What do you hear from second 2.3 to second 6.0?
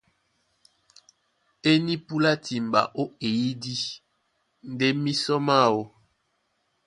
timba ó eyídí ndé mísɔ máō.